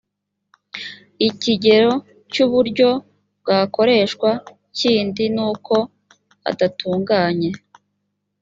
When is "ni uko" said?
5.35-5.75